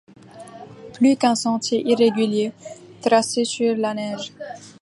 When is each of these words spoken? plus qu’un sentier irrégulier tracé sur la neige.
plus 0.93 1.15
qu’un 1.15 1.35
sentier 1.35 1.87
irrégulier 1.87 2.53
tracé 3.03 3.45
sur 3.45 3.77
la 3.77 3.93
neige. 3.93 4.31